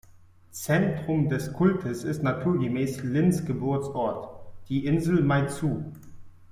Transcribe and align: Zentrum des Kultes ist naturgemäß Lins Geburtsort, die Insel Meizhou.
Zentrum 0.49 1.29
des 1.29 1.53
Kultes 1.53 2.03
ist 2.03 2.23
naturgemäß 2.23 3.03
Lins 3.03 3.45
Geburtsort, 3.45 4.29
die 4.67 4.87
Insel 4.87 5.21
Meizhou. 5.21 5.83